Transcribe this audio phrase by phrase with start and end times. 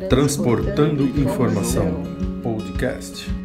[0.00, 2.02] Transportando Informação
[2.42, 3.43] Podcast.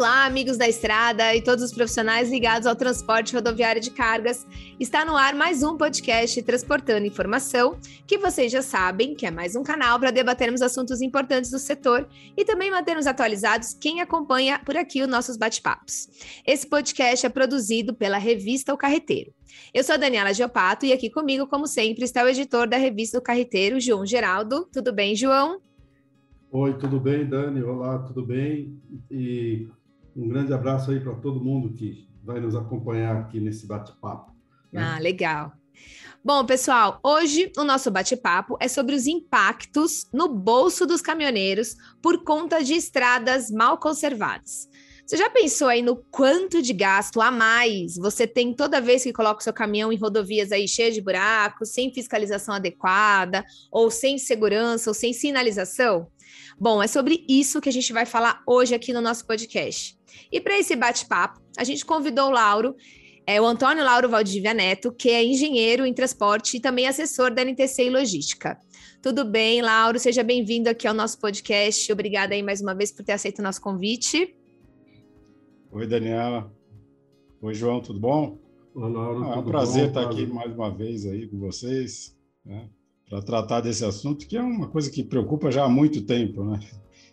[0.00, 4.46] Olá, amigos da estrada e todos os profissionais ligados ao transporte rodoviário de cargas.
[4.80, 9.54] Está no ar mais um podcast Transportando Informação, que vocês já sabem que é mais
[9.54, 14.74] um canal para debatermos assuntos importantes do setor e também mantermos atualizados quem acompanha por
[14.74, 16.08] aqui os nossos bate-papos.
[16.46, 19.34] Esse podcast é produzido pela revista O Carreteiro.
[19.74, 23.18] Eu sou a Daniela Giopato e aqui comigo, como sempre, está o editor da revista
[23.18, 24.66] O Carreteiro, João Geraldo.
[24.72, 25.60] Tudo bem, João?
[26.50, 27.62] Oi, tudo bem, Dani?
[27.62, 28.80] Olá, tudo bem?
[29.10, 29.68] E
[30.16, 34.32] um grande abraço aí para todo mundo que vai nos acompanhar aqui nesse bate-papo.
[34.72, 34.82] Né?
[34.82, 35.52] Ah, legal.
[36.22, 42.22] Bom, pessoal, hoje o nosso bate-papo é sobre os impactos no bolso dos caminhoneiros por
[42.24, 44.68] conta de estradas mal conservadas.
[45.06, 49.12] Você já pensou aí no quanto de gasto a mais você tem toda vez que
[49.12, 54.18] coloca o seu caminhão em rodovias aí cheias de buracos, sem fiscalização adequada, ou sem
[54.18, 56.06] segurança, ou sem sinalização?
[56.62, 59.98] Bom, é sobre isso que a gente vai falar hoje aqui no nosso podcast.
[60.30, 62.76] E para esse bate-papo, a gente convidou o Lauro,
[63.26, 67.42] é, o Antônio Lauro Valdívia Neto, que é engenheiro em transporte e também assessor da
[67.42, 68.58] NTC e Logística.
[69.00, 69.98] Tudo bem, Lauro?
[69.98, 71.90] Seja bem-vindo aqui ao nosso podcast.
[71.90, 74.36] Obrigada aí mais uma vez por ter aceito o nosso convite.
[75.72, 76.54] Oi, Daniela.
[77.40, 78.38] Oi, João, tudo bom?
[78.74, 79.24] Olá, Lauro.
[79.24, 82.68] Ah, é um prazer bom, estar aqui mais uma vez aí com vocês, né,
[83.10, 86.60] para tratar desse assunto, que é uma coisa que preocupa já há muito tempo, né?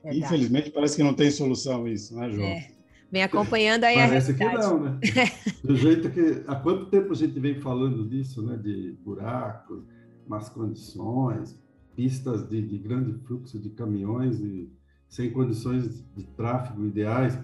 [0.04, 0.24] Verdade.
[0.24, 2.48] Infelizmente, parece que não tem solução isso, né, João?
[2.48, 2.70] É.
[3.12, 4.68] Vem acompanhando aí Parece a realidade.
[4.68, 5.00] que não, né?
[5.64, 6.44] Do jeito que...
[6.46, 8.58] Há quanto tempo a gente vem falando disso, né?
[8.58, 9.84] De buracos,
[10.28, 11.58] más condições,
[11.96, 14.70] pistas de, de grande fluxo de caminhões e
[15.10, 17.40] sem condições de tráfego ideais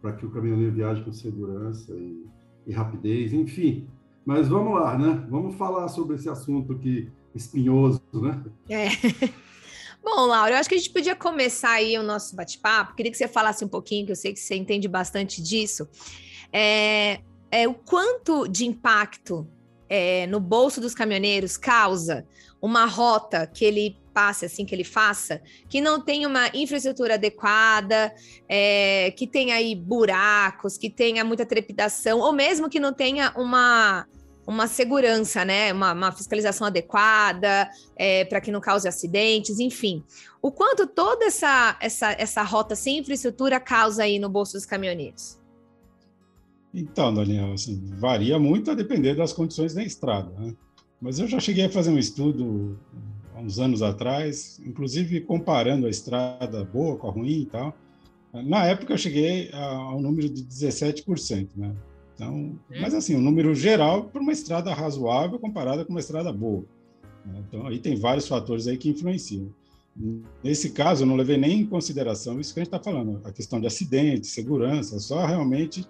[0.00, 2.24] para que o caminhoneiro viaje com segurança e,
[2.66, 3.88] e rapidez, enfim.
[4.24, 5.26] Mas vamos lá, né?
[5.28, 8.42] Vamos falar sobre esse assunto aqui espinhoso, né?
[8.68, 8.88] É.
[10.02, 12.94] Bom, Laura, eu acho que a gente podia começar aí o nosso bate-papo.
[12.94, 15.88] Queria que você falasse um pouquinho, que eu sei que você entende bastante disso.
[16.52, 19.48] É, é o quanto de impacto
[19.88, 22.26] é, no bolso dos caminhoneiros causa
[22.60, 28.14] uma rota que ele passe, assim, que ele faça, que não tem uma infraestrutura adequada,
[28.48, 34.06] é, que tenha aí buracos, que tenha muita trepidação, ou mesmo que não tenha uma
[34.46, 35.72] uma segurança, né?
[35.72, 40.02] Uma, uma fiscalização adequada é, para que não cause acidentes, enfim.
[40.42, 45.38] O quanto toda essa, essa, essa rota sem infraestrutura causa aí no bolso dos caminhoneiros?
[46.72, 50.30] Então, Daniel, assim, varia muito a depender das condições da estrada.
[50.38, 50.54] Né?
[51.00, 52.78] Mas eu já cheguei a fazer um estudo
[53.34, 57.76] há uns anos atrás, inclusive comparando a estrada boa com a ruim e tal.
[58.32, 61.72] Na época eu cheguei ao número de 17%, né?
[62.14, 62.58] Então, hum.
[62.80, 66.64] mas assim, um número geral para uma estrada razoável comparada com uma estrada boa.
[67.24, 67.42] Né?
[67.48, 69.52] Então, aí tem vários fatores aí que influenciam.
[70.42, 73.30] Nesse caso, eu não levei nem em consideração isso que a gente está falando, a
[73.30, 75.86] questão de acidente, segurança, só realmente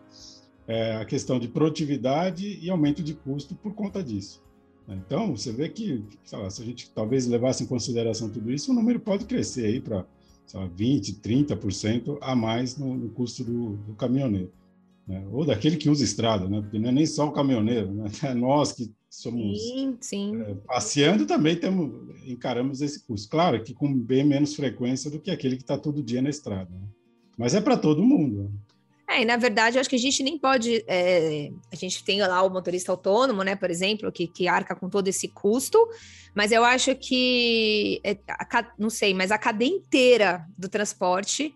[0.69, 4.43] é, a questão de produtividade e aumento de custo por conta disso.
[4.87, 5.01] Né?
[5.07, 8.75] Então, você vê que, lá, se a gente talvez levasse em consideração tudo isso, o
[8.75, 10.05] número pode crescer aí para
[10.53, 14.53] 20%, 30% a mais no, no custo do, do caminhoneiro
[15.06, 15.25] né?
[15.31, 16.60] ou daquele que usa estrada, né?
[16.60, 18.10] porque não é nem só o caminhoneiro, né?
[18.22, 20.42] é nós que somos sim, sim.
[20.42, 21.92] É, passeando também temos,
[22.26, 23.28] encaramos esse custo.
[23.28, 26.70] Claro que com bem menos frequência do que aquele que está todo dia na estrada,
[26.70, 26.88] né?
[27.37, 28.44] mas é para todo mundo.
[28.44, 28.50] Né?
[29.06, 30.82] É, e na verdade, eu acho que a gente nem pode.
[30.88, 34.88] É, a gente tem lá o motorista autônomo, né, por exemplo, que, que arca com
[34.88, 35.78] todo esse custo,
[36.34, 41.54] mas eu acho que, é, a, não sei, mas a cadeia inteira do transporte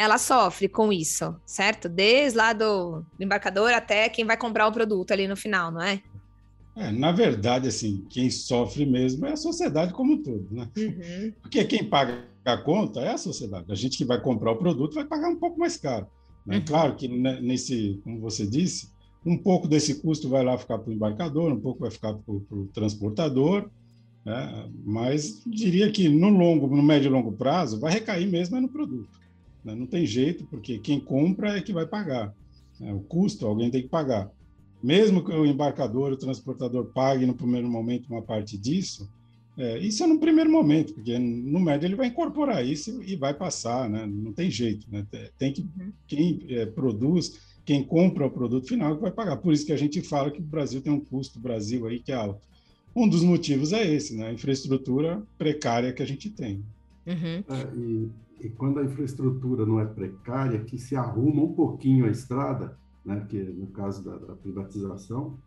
[0.00, 1.86] ela sofre com isso, certo?
[1.86, 6.02] Desde lá do embarcador até quem vai comprar o produto ali no final, não é?
[6.74, 10.70] É, na verdade, assim, quem sofre mesmo é a sociedade como um todo, né?
[10.74, 11.32] Uhum.
[11.42, 13.70] Porque quem paga a conta é a sociedade.
[13.70, 16.06] A gente que vai comprar o produto vai pagar um pouco mais caro.
[16.46, 16.56] Né?
[16.56, 16.64] Uhum.
[16.64, 18.90] Claro que nesse, como você disse,
[19.26, 22.34] um pouco desse custo vai lá ficar para o embarcador, um pouco vai ficar para
[22.34, 23.68] o transportador,
[24.24, 24.66] né?
[24.82, 29.19] mas diria que no longo, no médio e longo prazo, vai recair mesmo no produto.
[29.64, 29.74] Né?
[29.74, 32.34] Não tem jeito, porque quem compra é que vai pagar.
[32.78, 32.92] Né?
[32.92, 34.30] O custo alguém tem que pagar.
[34.82, 39.10] Mesmo que o embarcador, o transportador pague no primeiro momento uma parte disso,
[39.58, 43.34] é, isso é no primeiro momento, porque no médio ele vai incorporar isso e vai
[43.34, 44.06] passar, né?
[44.06, 44.86] não tem jeito.
[44.90, 45.06] Né?
[45.36, 45.92] Tem que, uhum.
[46.06, 49.36] quem é, produz, quem compra o produto final que vai pagar.
[49.36, 52.10] Por isso que a gente fala que o Brasil tem um custo Brasil aí que
[52.10, 52.40] é alto.
[52.96, 54.28] Um dos motivos é esse, né?
[54.28, 56.64] a infraestrutura precária que a gente tem.
[57.06, 57.44] Uhum.
[57.48, 58.08] É, e
[58.40, 63.26] e quando a infraestrutura não é precária, que se arruma um pouquinho a estrada, né,
[63.28, 65.38] que no caso da, da privatização,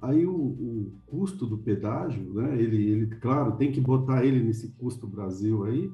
[0.00, 4.68] aí o, o, custo do pedágio, né, ele, ele, claro, tem que botar ele nesse
[4.72, 5.90] custo Brasil aí,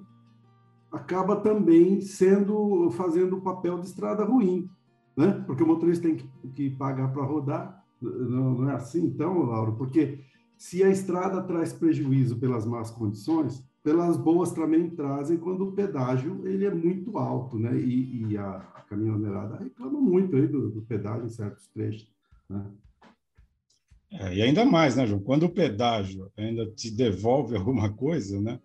[0.90, 4.68] acaba também sendo, fazendo o papel de estrada ruim,
[5.16, 5.42] né?
[5.46, 9.76] Porque o motorista tem que, que pagar para rodar, não, não, é assim então, Lauro?
[9.76, 10.20] Porque
[10.56, 16.46] se a estrada traz prejuízo pelas más condições, pelas boas também trazem quando o pedágio
[16.46, 17.76] ele é muito alto, né?
[17.76, 22.08] E, e a, a, caminhoneirada reclama muito aí do, do pedágio em certos trechos,
[22.48, 22.64] né?
[24.12, 25.22] É, e ainda mais, né, João?
[25.22, 28.60] Quando o pedágio ainda te devolve alguma coisa, né?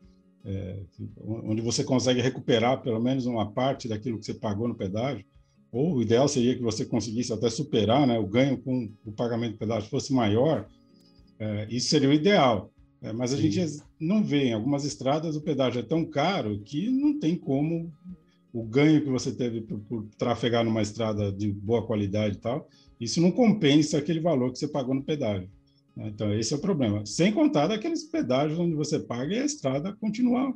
[0.45, 0.79] É,
[1.19, 5.25] onde você consegue recuperar pelo menos uma parte daquilo que você pagou no pedágio,
[5.71, 8.17] ou o ideal seria que você conseguisse até superar, né?
[8.19, 10.67] O ganho com o pagamento do pedágio fosse maior,
[11.39, 12.71] é, isso seria o ideal.
[13.07, 13.49] É, mas a Sim.
[13.49, 17.91] gente não vê, em algumas estradas o pedágio é tão caro que não tem como
[18.51, 22.67] o ganho que você teve por, por trafegar numa estrada de boa qualidade e tal,
[22.99, 25.49] isso não compensa aquele valor que você pagou no pedágio.
[25.95, 26.09] Né?
[26.09, 27.05] Então, esse é o problema.
[27.05, 30.53] Sem contar daqueles pedágios onde você paga e a estrada continua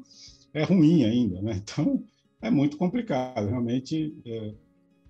[0.53, 1.42] é ruim ainda.
[1.42, 1.62] Né?
[1.63, 2.03] Então,
[2.42, 3.48] é muito complicado.
[3.48, 4.53] Realmente, é,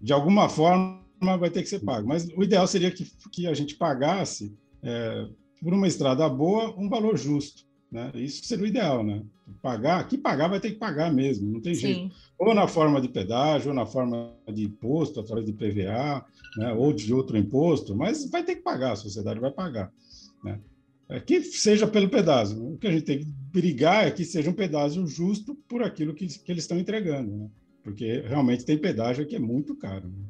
[0.02, 1.00] de alguma forma,
[1.40, 2.08] vai ter que ser pago.
[2.08, 4.54] Mas o ideal seria que, que a gente pagasse,
[4.84, 5.28] é,
[5.62, 7.64] por uma estrada boa, um valor justo.
[7.92, 8.10] Né?
[8.16, 9.22] Isso seria o ideal, né?
[9.62, 11.82] Pagar, que pagar vai ter que pagar mesmo, não tem Sim.
[11.82, 12.16] jeito.
[12.40, 16.26] Ou na forma de pedágio, ou na forma de imposto, através de PVA,
[16.58, 16.74] né?
[16.74, 19.92] ou de outro imposto, mas vai ter que pagar, a sociedade vai pagar.
[20.44, 20.60] Né?
[21.10, 22.74] É que seja pelo pedágio.
[22.74, 26.14] O que a gente tem que brigar é que seja um pedágio justo por aquilo
[26.14, 27.50] que, que eles estão entregando, né?
[27.84, 30.08] porque realmente tem pedágio que é muito caro.
[30.08, 30.24] Né?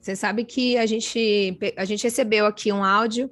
[0.00, 3.28] Você sabe que a gente, a gente recebeu aqui um áudio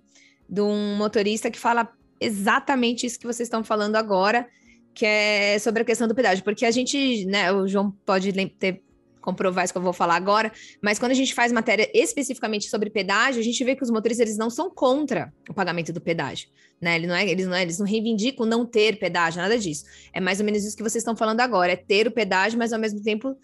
[0.49, 1.89] de um motorista que fala
[2.21, 4.49] exatamente isso que vocês estão falando agora,
[4.95, 8.83] que é sobre a questão do pedágio, porque a gente, né, o João pode ter
[9.27, 12.89] comprovar isso que eu vou falar agora, mas quando a gente faz matéria especificamente sobre
[12.89, 16.49] pedágio, a gente vê que os motoristas eles não são contra o pagamento do pedágio,
[16.81, 16.95] né?
[16.95, 19.85] Ele não é, eles, não é, eles não reivindicam não ter pedágio, nada disso.
[20.13, 22.73] É mais ou menos isso que vocês estão falando agora, é ter o pedágio, mas
[22.73, 23.37] ao mesmo tempo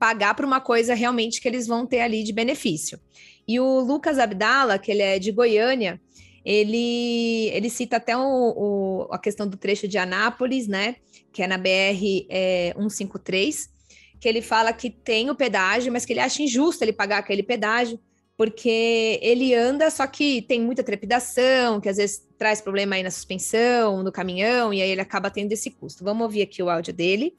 [0.00, 2.98] pagar por uma coisa realmente que eles vão ter ali de benefício.
[3.46, 6.00] E o Lucas Abdala, que ele é de Goiânia,
[6.44, 10.96] ele, ele cita até o, o, a questão do trecho de Anápolis, né?
[11.32, 13.70] Que é na BR é, 153,
[14.18, 17.42] que ele fala que tem o pedágio, mas que ele acha injusto ele pagar aquele
[17.42, 17.98] pedágio,
[18.36, 23.10] porque ele anda, só que tem muita trepidação, que às vezes traz problema aí na
[23.10, 26.02] suspensão, no caminhão, e aí ele acaba tendo esse custo.
[26.02, 27.36] Vamos ouvir aqui o áudio dele.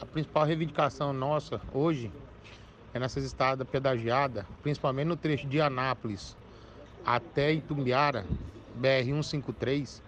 [0.00, 2.10] A principal reivindicação nossa hoje
[2.94, 6.36] é nessas estradas pedagiadas, principalmente no trecho de Anápolis
[7.04, 8.24] até Itumbiara,
[8.80, 10.00] BR-153,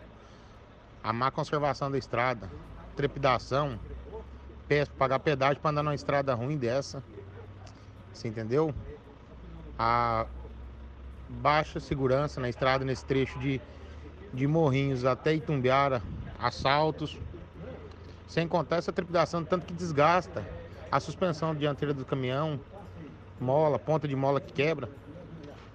[1.02, 2.50] a má conservação da estrada,
[2.96, 3.78] trepidação,
[4.98, 7.02] pagar pedágio para andar numa estrada ruim dessa.
[8.12, 8.74] Você entendeu?
[9.78, 10.26] A
[11.28, 13.60] baixa segurança na estrada nesse trecho de,
[14.32, 16.02] de Morrinhos até Itumbiara,
[16.38, 17.18] assaltos.
[18.28, 20.44] Sem contar essa trepidação, tanto que desgasta
[20.90, 22.58] a suspensão dianteira do caminhão,
[23.40, 24.88] mola, ponta de mola que quebra.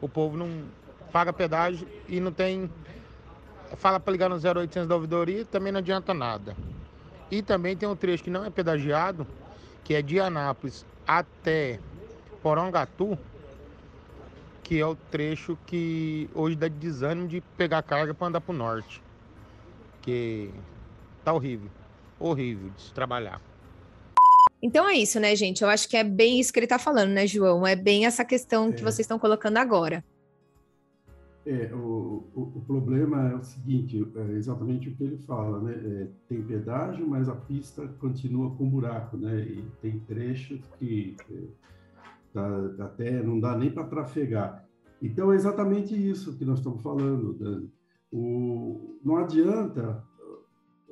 [0.01, 0.63] O povo não,
[1.11, 2.69] paga pedágio e não tem.
[3.77, 6.55] Fala para ligar no 0800 da ouvidoria, também não adianta nada.
[7.29, 9.27] E também tem um trecho que não é pedagiado,
[9.83, 11.79] que é de Anápolis até
[12.41, 13.17] Porongatu,
[14.63, 18.57] que é o trecho que hoje dá desânimo de pegar carga para andar para o
[18.57, 19.01] norte.
[20.01, 20.51] Que
[21.23, 21.69] tá horrível,
[22.19, 23.39] horrível de se trabalhar.
[24.61, 25.61] Então é isso, né, gente?
[25.63, 27.65] Eu acho que é bem isso que ele está falando, né, João?
[27.65, 28.71] É bem essa questão é.
[28.71, 30.03] que vocês estão colocando agora.
[31.45, 35.73] É, o, o, o, problema é o seguinte, é exatamente o que ele fala, né?
[35.73, 39.41] É, tem pedágio, mas a pista continua com buraco, né?
[39.41, 41.15] E tem trechos que
[42.35, 44.65] é, até não dá nem para trafegar.
[45.01, 47.71] Então é exatamente isso que nós estamos falando, Dani.
[48.11, 50.03] O, não adianta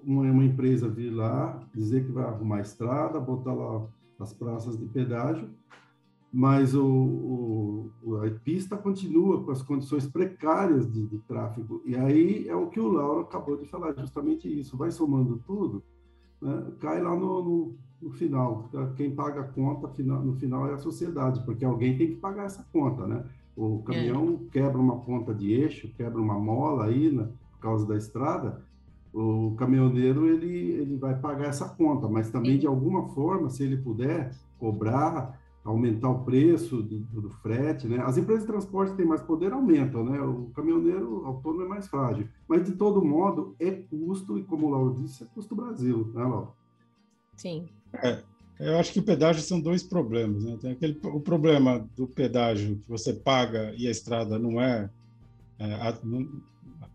[0.02, 3.88] uma, uma empresa vir lá, dizer que vai arrumar estrada, botar lá
[4.20, 5.50] as praças de pedágio,
[6.32, 11.82] mas o, o, a pista continua com as condições precárias de, de, tráfego.
[11.86, 14.78] E aí é o que o Lauro acabou de falar, justamente isso.
[14.78, 15.84] Vai somando tudo,
[16.42, 18.70] né, cai lá no, no, no, final.
[18.96, 22.68] Quem paga a conta no final é a sociedade, porque alguém tem que pagar essa
[22.72, 23.24] conta, né?
[23.56, 24.52] O caminhão é.
[24.52, 28.64] quebra uma ponta de eixo, quebra uma mola aí, né, por causa da estrada,
[29.14, 33.78] o caminhoneiro ele, ele vai pagar essa conta, mas também de alguma forma, se ele
[33.78, 38.02] puder cobrar aumentar o preço do, do, frete, né?
[38.06, 40.20] As empresas de transporte têm mais poder, aumentam, né?
[40.22, 42.28] O caminhoneiro autônomo é mais frágil.
[42.48, 46.24] Mas, de todo modo, é custo, e como o Lauro disse, é custo Brasil, né,
[46.24, 46.54] Lauro?
[47.36, 47.68] Sim.
[47.94, 48.24] É,
[48.60, 50.58] eu acho que o pedágio são dois problemas, né?
[50.60, 54.90] Tem aquele, o problema do pedágio que você paga e a estrada não é
[55.60, 55.94] é, a,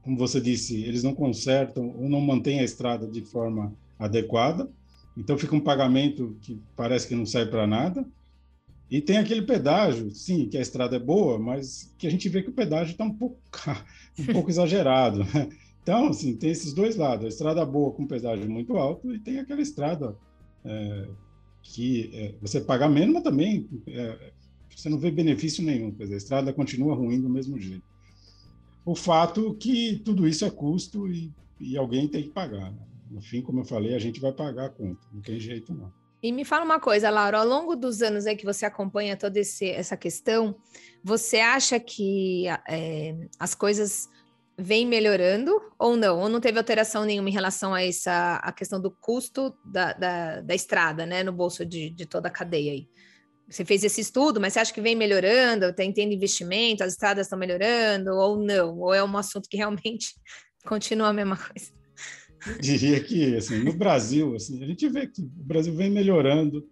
[0.03, 4.69] como você disse, eles não consertam ou não mantêm a estrada de forma adequada,
[5.17, 8.05] então fica um pagamento que parece que não serve para nada.
[8.93, 12.43] E tem aquele pedágio, sim, que a estrada é boa, mas que a gente vê
[12.43, 13.39] que o pedágio está um pouco,
[14.21, 15.21] um pouco exagerado.
[15.21, 15.49] Né?
[15.83, 19.39] Então, assim, tem esses dois lados: a estrada boa com pedágio muito alto e tem
[19.39, 20.15] aquela estrada
[20.63, 21.09] é,
[21.63, 24.33] que é, você paga menos, mas também é,
[24.69, 25.91] você não vê benefício nenhum.
[25.93, 27.87] Quer dizer, a estrada continua ruim do mesmo jeito.
[28.85, 32.71] O fato que tudo isso é custo e, e alguém tem que pagar.
[32.71, 32.83] Né?
[33.11, 35.91] No fim, como eu falei, a gente vai pagar a conta, não tem jeito não.
[36.23, 39.41] E me fala uma coisa, Laura, ao longo dos anos aí que você acompanha toda
[39.41, 40.55] esse, essa questão,
[41.03, 44.09] você acha que é, as coisas
[44.57, 46.21] vêm melhorando ou não?
[46.21, 50.41] Ou não teve alteração nenhuma em relação a essa a questão do custo da, da,
[50.43, 52.89] da estrada, né, no bolso de, de toda a cadeia aí?
[53.49, 55.75] Você fez esse estudo, mas você acha que vem melhorando?
[55.75, 58.79] Tem tendo investimento, as estradas estão melhorando ou não?
[58.79, 60.15] Ou é um assunto que realmente
[60.65, 61.82] continua a mesma coisa?
[62.61, 66.67] Diria que assim, no Brasil, assim, a gente vê que o Brasil vem melhorando,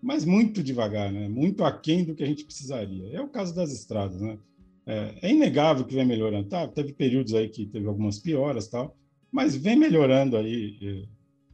[0.00, 1.28] mas muito devagar, né?
[1.28, 3.10] muito aquém do que a gente precisaria.
[3.12, 4.20] É o caso das estradas.
[4.20, 4.38] Né?
[4.86, 6.48] É, é inegável que vem melhorando.
[6.48, 8.96] Tá, teve períodos aí que teve algumas pioras, tal,
[9.30, 11.04] mas vem melhorando aí é,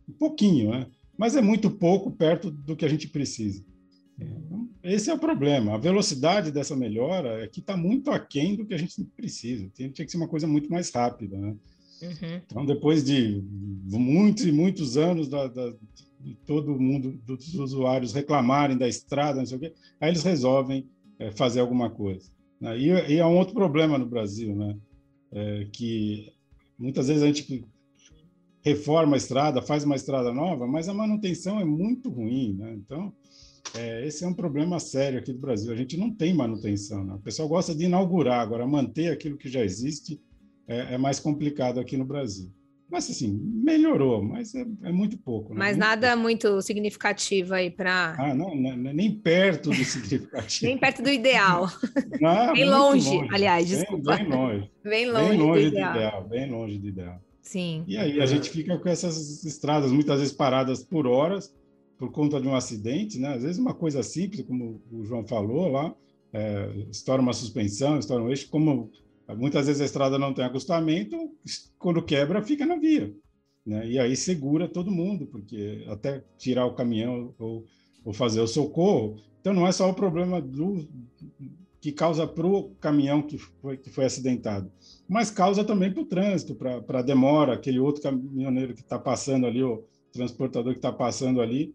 [0.09, 0.87] um pouquinho, né?
[1.17, 3.65] mas é muito pouco perto do que a gente precisa.
[4.19, 5.75] Então, esse é o problema.
[5.75, 9.69] A velocidade dessa melhora é que está muito aquém do que a gente precisa.
[9.75, 11.37] Tem, tinha que ser uma coisa muito mais rápida.
[11.37, 11.57] Né?
[12.03, 12.41] Uhum.
[12.47, 13.43] Então, depois de
[13.85, 15.73] muitos e muitos anos da, da,
[16.21, 20.89] de todo mundo, dos usuários reclamarem da estrada, não sei o quê, aí eles resolvem
[21.19, 22.31] é, fazer alguma coisa.
[22.61, 22.79] Né?
[22.79, 24.77] E, e há um outro problema no Brasil, né?
[25.33, 26.33] É, que
[26.79, 27.65] muitas vezes a gente
[28.63, 32.73] reforma a estrada, faz uma estrada nova, mas a manutenção é muito ruim, né?
[32.75, 33.13] Então,
[33.75, 35.73] é, esse é um problema sério aqui do Brasil.
[35.73, 37.15] A gente não tem manutenção, né?
[37.15, 40.21] O pessoal gosta de inaugurar, agora manter aquilo que já existe
[40.67, 42.51] é, é mais complicado aqui no Brasil.
[42.91, 45.53] Mas, assim, melhorou, mas é, é muito pouco.
[45.53, 45.59] Né?
[45.59, 46.23] Mas muito nada pouco.
[46.23, 48.15] muito significativo aí para.
[48.19, 50.67] Ah, não, não, nem perto do significativo.
[50.67, 51.69] nem perto do ideal.
[52.21, 54.17] Não, bem longe, longe, aliás, bem, desculpa.
[54.17, 54.71] Bem longe.
[54.85, 55.97] Bem longe, bem longe do, do ideal.
[55.97, 56.29] ideal.
[56.29, 57.21] Bem longe do ideal.
[57.43, 57.85] Sim.
[57.89, 61.55] E aí a gente fica com essas estradas muitas vezes paradas por horas
[61.99, 63.35] por conta de um acidente, né?
[63.35, 65.95] Às vezes uma coisa simples, como o João falou lá,
[66.33, 68.91] é, estoura uma suspensão, estoura um eixo, como
[69.29, 71.17] Muitas vezes a estrada não tem acostamento,
[71.79, 73.15] quando quebra, fica na via.
[73.65, 73.89] Né?
[73.89, 77.65] E aí segura todo mundo, porque até tirar o caminhão ou,
[78.05, 79.17] ou fazer o socorro.
[79.41, 80.87] Então não é só o problema do
[81.81, 84.73] que causa para o caminhão que foi, que foi acidentado,
[85.07, 89.47] mas causa também para o trânsito, para a demora, aquele outro caminhoneiro que está passando
[89.47, 91.75] ali, o transportador que está passando ali,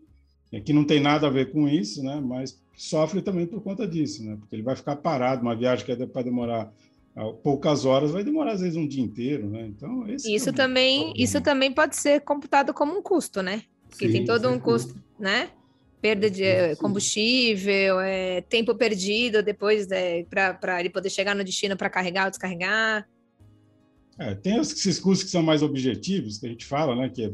[0.51, 2.19] é, que não tem nada a ver com isso, né?
[2.19, 4.35] mas sofre também por conta disso, né?
[4.39, 6.73] porque ele vai ficar parado, uma viagem que é para demorar
[7.43, 9.67] poucas horas vai demorar às vezes um dia inteiro, né?
[9.67, 13.63] Então isso é também isso também pode ser computado como um custo, né?
[13.89, 15.49] Porque sim, tem todo um custo, né?
[16.01, 16.81] Perda de sim.
[16.81, 22.29] combustível, é, tempo perdido depois né, para ele poder chegar no destino para carregar ou
[22.29, 23.07] descarregar.
[24.17, 27.09] É, tem esses custos que são mais objetivos, que a gente fala, né?
[27.09, 27.31] Que é,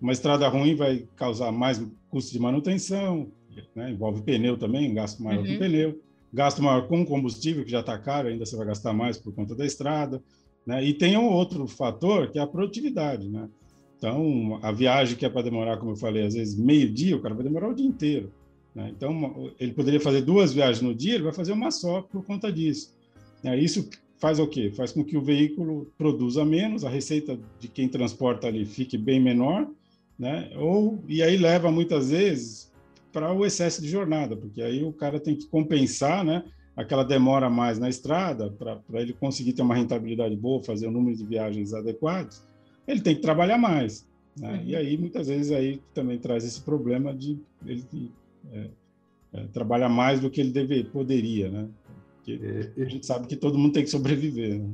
[0.00, 3.32] uma estrada ruim vai causar mais custo de manutenção,
[3.74, 3.90] né?
[3.90, 5.52] envolve pneu também, um gasto maior uhum.
[5.52, 6.00] do pneu
[6.34, 9.54] gasto maior com combustível, que já está caro, ainda você vai gastar mais por conta
[9.54, 10.22] da estrada.
[10.66, 10.84] Né?
[10.84, 13.28] E tem um outro fator, que é a produtividade.
[13.28, 13.48] Né?
[13.96, 17.20] Então, a viagem que é para demorar, como eu falei, às vezes meio dia, o
[17.20, 18.32] cara vai demorar o dia inteiro.
[18.74, 18.92] Né?
[18.96, 22.52] Então, ele poderia fazer duas viagens no dia, ele vai fazer uma só por conta
[22.52, 22.92] disso.
[23.42, 23.58] Né?
[23.58, 23.88] Isso
[24.18, 24.72] faz o quê?
[24.74, 29.20] Faz com que o veículo produza menos, a receita de quem transporta ali fique bem
[29.20, 29.68] menor,
[30.18, 30.50] né?
[30.56, 32.72] Ou e aí leva muitas vezes
[33.14, 36.44] para o excesso de jornada, porque aí o cara tem que compensar, né?
[36.76, 40.92] Aquela demora mais na estrada para ele conseguir ter uma rentabilidade boa, fazer o um
[40.92, 42.42] número de viagens adequados,
[42.88, 44.04] ele tem que trabalhar mais.
[44.36, 44.52] Né?
[44.52, 44.64] Uhum.
[44.64, 48.10] E aí muitas vezes aí também traz esse problema de ele
[48.52, 48.66] é,
[49.32, 51.68] é, trabalhar mais do que ele deve, poderia, né?
[52.16, 54.58] Porque é, a gente sabe que todo mundo tem que sobreviver.
[54.58, 54.70] Né?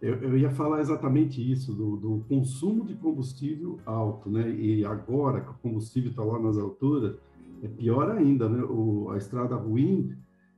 [0.00, 4.48] Eu, eu, ia falar exatamente isso, do, do, consumo de combustível alto, né?
[4.50, 7.16] E agora que o combustível está lá nas alturas,
[7.62, 8.62] é pior ainda, né?
[8.62, 10.12] O, a estrada ruim,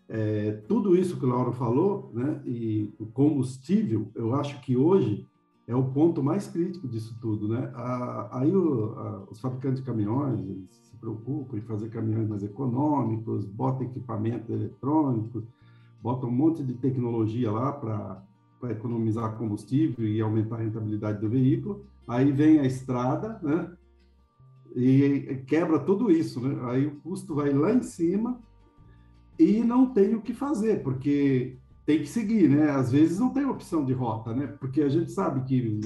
[0.09, 2.41] é, tudo isso que o Laura falou, né?
[2.47, 5.27] E o combustível, eu acho que hoje
[5.67, 7.71] é o ponto mais crítico disso tudo, né?
[7.75, 13.45] A, aí o, a, os fabricantes de caminhões se preocupam em fazer caminhões mais econômicos,
[13.45, 15.45] botam equipamento eletrônico,
[16.03, 18.23] botam um monte de tecnologia lá para
[18.71, 21.85] economizar combustível e aumentar a rentabilidade do veículo.
[22.07, 23.71] Aí vem a estrada, né?
[24.75, 26.59] E quebra tudo isso, né?
[26.71, 28.41] Aí o custo vai lá em cima
[29.39, 31.57] e não tem o que fazer, porque
[31.87, 32.71] tem que seguir, né?
[32.71, 34.47] Às vezes não tem opção de rota, né?
[34.47, 35.81] Porque a gente sabe que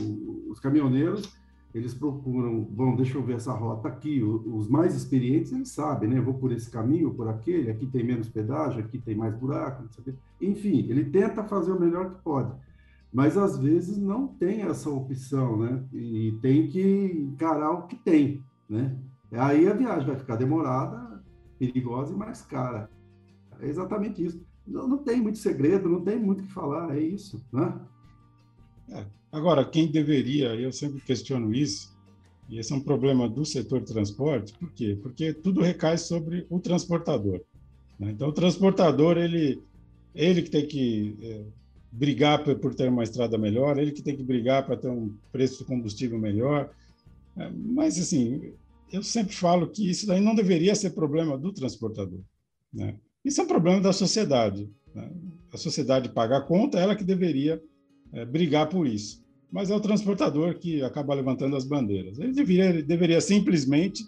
[0.48, 1.32] os caminhoneiros
[1.74, 4.22] eles procuram, bom, deixa eu ver essa rota aqui.
[4.22, 6.20] Os mais experientes eles sabem, né?
[6.20, 7.70] vou por esse caminho, por aquele.
[7.70, 9.84] Aqui tem menos pedágio, aqui tem mais buraco.
[10.40, 12.52] Enfim, ele tenta fazer o melhor que pode,
[13.12, 15.82] mas às vezes não tem essa opção, né?
[15.92, 18.96] E tem que encarar o que tem, né?
[19.32, 21.22] Aí a viagem vai ficar demorada,
[21.58, 22.90] perigosa e mais cara.
[23.60, 24.42] É exatamente isso.
[24.66, 27.80] Não, não tem muito segredo, não tem muito o que falar, é isso, né?
[28.90, 29.06] É.
[29.30, 31.96] Agora, quem deveria, eu sempre questiono isso,
[32.48, 34.98] e esse é um problema do setor transporte, por quê?
[35.02, 37.40] Porque tudo recai sobre o transportador.
[37.98, 38.10] Né?
[38.10, 39.62] Então, o transportador, ele,
[40.14, 41.44] ele que tem que é,
[41.90, 45.14] brigar por, por, ter uma estrada melhor, ele que tem que brigar para ter um
[45.32, 46.70] preço de combustível melhor.
[47.36, 48.52] É, mas, assim,
[48.92, 52.20] eu sempre falo que isso daí não deveria ser problema do transportador.
[52.72, 52.96] Né?
[53.24, 54.70] Isso é um problema da sociedade.
[54.94, 55.10] Né?
[55.52, 57.62] A sociedade paga a conta, ela que deveria
[58.12, 59.22] é, brigar por isso.
[59.50, 62.18] Mas é o transportador que acaba levantando as bandeiras.
[62.18, 64.04] Ele deveria, ele deveria simplesmente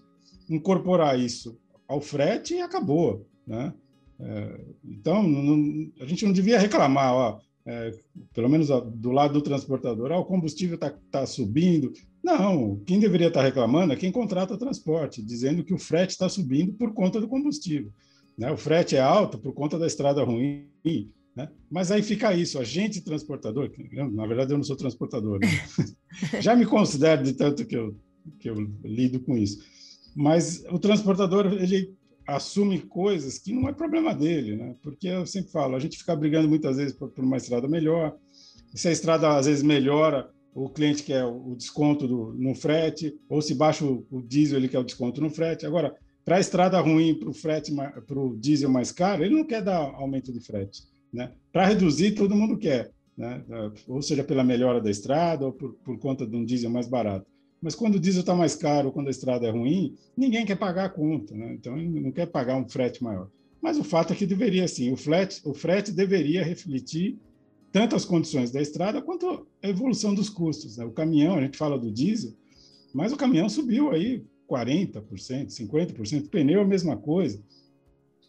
[0.48, 3.26] incorporar isso ao frete e acabou.
[3.46, 3.72] Né?
[4.20, 7.92] É, então, não, a gente não devia reclamar, ó, é,
[8.35, 11.92] pelo menos do lado do transportador, ó, o combustível está tá subindo.
[12.23, 16.28] Não, quem deveria estar tá reclamando é quem contrata transporte, dizendo que o frete está
[16.28, 17.90] subindo por conta do combustível.
[18.37, 18.50] Né?
[18.50, 20.68] O frete é alto por conta da estrada ruim,
[21.35, 21.49] né?
[21.71, 23.71] Mas aí fica isso, agente transportador,
[24.12, 25.49] na verdade eu não sou transportador, né?
[26.40, 27.97] já me considero de tanto que eu,
[28.38, 28.54] que eu
[28.85, 29.59] lido com isso.
[30.14, 31.92] Mas o transportador, ele
[32.26, 34.74] assume coisas que não é problema dele, né?
[34.82, 38.16] porque eu sempre falo, a gente fica brigando muitas vezes por, por uma estrada melhor,
[38.74, 43.42] se a estrada às vezes melhora, o cliente quer o desconto do, no frete, ou
[43.42, 45.66] se baixa o, o diesel, ele quer o desconto no frete.
[45.66, 49.44] Agora, para a estrada ruim, para o frete, para o diesel mais caro, ele não
[49.44, 50.82] quer dar aumento de frete.
[51.12, 51.32] Né?
[51.52, 53.44] Para reduzir, todo mundo quer, né?
[53.88, 57.26] ou seja, pela melhora da estrada ou por, por conta de um diesel mais barato.
[57.64, 60.85] Mas quando o diesel está mais caro, quando a estrada é ruim, ninguém quer pagar
[60.85, 61.55] a conta, né?
[61.55, 63.31] então não quer pagar um frete maior.
[63.59, 67.18] Mas o fato é que deveria sim, o frete, o frete deveria refletir
[67.72, 70.77] tanto as condições da estrada quanto a evolução dos custos.
[70.77, 70.85] Né?
[70.85, 72.35] O caminhão, a gente fala do diesel,
[72.92, 77.42] mas o caminhão subiu aí 40%, 50%, pneu é a mesma coisa,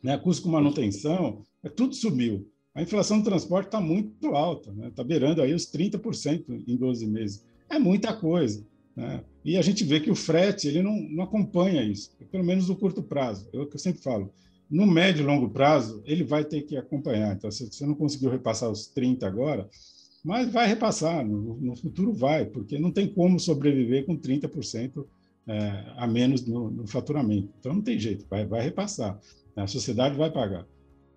[0.01, 0.17] né?
[0.17, 2.49] custo com manutenção, é, tudo subiu.
[2.73, 4.91] A inflação do transporte está muito alta, está né?
[4.95, 7.45] Tá beirando aí os 30% em 12 meses.
[7.69, 8.65] É muita coisa.
[8.95, 9.23] Né?
[9.43, 12.75] E a gente vê que o frete ele não, não acompanha isso, pelo menos no
[12.75, 13.47] curto prazo.
[13.53, 14.31] É o que eu sempre falo.
[14.69, 17.35] No médio e longo prazo, ele vai ter que acompanhar.
[17.35, 19.69] Então, se você não conseguiu repassar os 30 agora,
[20.23, 25.05] mas vai repassar, no, no futuro vai, porque não tem como sobreviver com 30%
[25.47, 27.53] é, a menos no, no, faturamento.
[27.59, 29.19] Então, não tem jeito, vai, vai repassar.
[29.55, 30.65] A sociedade vai pagar.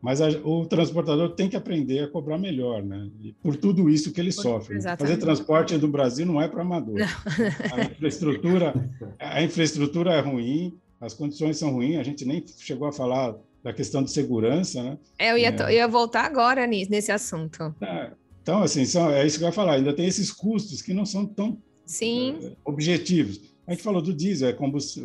[0.01, 3.11] Mas a, o transportador tem que aprender a cobrar melhor, né?
[3.21, 4.77] E por tudo isso que ele sofre.
[4.77, 5.11] Exatamente.
[5.11, 6.99] Fazer transporte no Brasil não é para amador.
[7.73, 11.99] A infraestrutura, a infraestrutura é ruim, as condições são ruins.
[11.99, 14.99] A gente nem chegou a falar da questão de segurança, né?
[15.19, 15.63] É, eu ia, é.
[15.63, 17.75] eu ia voltar agora nesse assunto.
[17.81, 19.75] É, então, assim, são, é isso que eu ia falar.
[19.75, 22.39] Ainda tem esses custos que não são tão Sim.
[22.43, 23.41] É, objetivos.
[23.67, 24.53] A gente falou do diesel, é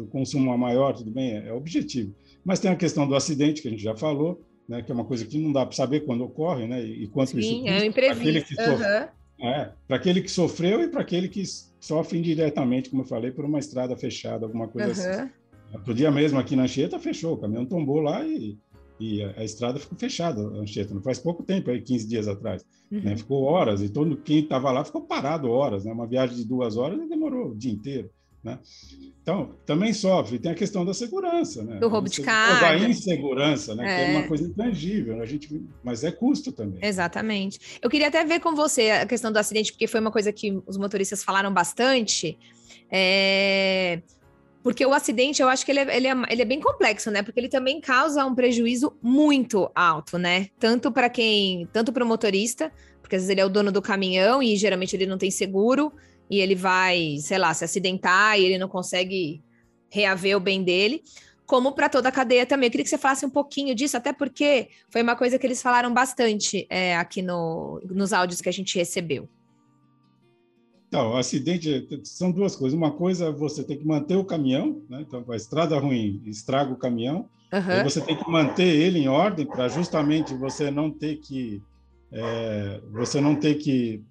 [0.10, 2.14] consumo maior, tudo bem, é, é objetivo.
[2.46, 5.06] Mas tem a questão do acidente, que a gente já falou, né, que é uma
[5.06, 8.54] coisa que não dá para saber quando ocorre, né, e quanto Sim, isso é imprevisto.
[8.60, 8.66] Uhum.
[8.66, 11.44] Sofre, é, para aquele que sofreu e para aquele que
[11.80, 15.24] sofre indiretamente, como eu falei, por uma estrada fechada, alguma coisa uhum.
[15.24, 15.32] assim.
[15.74, 18.58] Outro dia mesmo aqui na Anchieta fechou, o caminhão tombou lá e,
[19.00, 22.28] e a, a, estrada ficou fechada, a Anchieta, não faz pouco tempo, aí 15 dias
[22.28, 22.64] atrás.
[22.90, 23.06] Né, uhum.
[23.06, 26.46] Né, ficou horas, e todo quem estava lá ficou parado horas, né, uma viagem de
[26.46, 28.10] duas horas demorou o dia inteiro.
[28.44, 28.60] Né?
[29.22, 30.38] Então, também sofre.
[30.38, 31.80] Tem a questão da segurança, né?
[31.80, 32.78] Do roubo de carga.
[32.78, 33.86] Da insegurança, né?
[33.86, 33.96] É.
[33.96, 35.24] Que é uma coisa intangível, né?
[35.24, 36.80] a gente, mas é custo também.
[36.84, 37.80] Exatamente.
[37.82, 40.62] Eu queria até ver com você a questão do acidente, porque foi uma coisa que
[40.68, 42.38] os motoristas falaram bastante.
[42.92, 44.02] É...
[44.62, 47.24] Porque o acidente, eu acho que ele é, ele, é, ele é bem complexo, né?
[47.24, 50.48] Porque ele também causa um prejuízo muito alto, né?
[50.60, 53.82] Tanto para quem, tanto para o motorista, porque às vezes ele é o dono do
[53.82, 55.94] caminhão e geralmente ele não tem seguro,
[56.34, 59.40] e ele vai, sei lá, se acidentar e ele não consegue
[59.88, 61.04] reaver o bem dele,
[61.46, 62.66] como para toda a cadeia também.
[62.66, 65.62] Eu queria que você falasse um pouquinho disso, até porque foi uma coisa que eles
[65.62, 69.30] falaram bastante é, aqui no, nos áudios que a gente recebeu.
[70.88, 72.76] Então, o acidente são duas coisas.
[72.76, 75.06] Uma coisa, você tem que manter o caminhão, né?
[75.08, 77.84] então a estrada ruim estraga o caminhão, uhum.
[77.84, 81.62] você tem que manter ele em ordem para justamente você não ter que
[82.12, 84.04] é, você não ter que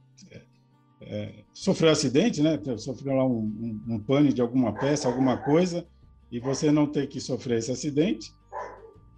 [1.07, 2.59] é, sofreu acidente, né?
[2.77, 5.87] Sofreu lá um, um, um pane de alguma peça, alguma coisa,
[6.31, 8.33] e você não ter que sofrer esse acidente.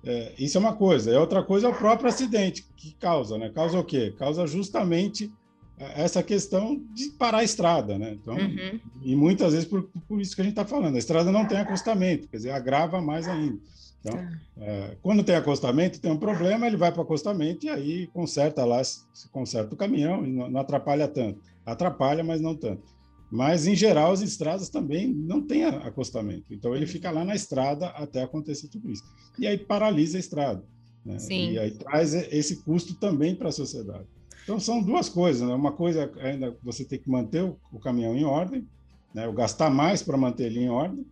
[0.05, 1.11] é, isso é uma coisa.
[1.11, 3.51] É outra coisa é o próprio acidente que causa, né?
[3.51, 4.14] Causa o quê?
[4.18, 5.33] Causa justamente
[5.79, 8.12] essa questão de parar a estrada, né?
[8.12, 8.81] Então, uhum.
[9.03, 11.59] e muitas vezes por, por isso que a gente está falando, a estrada não tem
[11.59, 13.59] acostamento, quer dizer, agrava mais ainda.
[14.05, 14.38] Então, tá.
[14.59, 18.62] é, quando tem acostamento, tem um problema, ele vai para o acostamento e aí conserta
[18.64, 21.40] lá, se conserta o caminhão e não, não, atrapalha tanto.
[21.64, 22.83] Atrapalha, mas não tanto.
[23.31, 26.53] Mas, em geral, as estradas também não têm acostamento.
[26.53, 29.03] Então, ele fica lá na estrada até acontecer tudo isso.
[29.38, 30.62] E aí paralisa a estrada.
[31.05, 31.17] Né?
[31.31, 34.05] E aí traz esse custo também para a sociedade.
[34.45, 35.49] Então, são duas coisas.
[35.49, 35.55] Né?
[35.55, 38.69] Uma coisa ainda você tem que manter o, o caminhão em ordem,
[39.14, 39.31] né?
[39.33, 41.05] gastar mais para manter ele em ordem,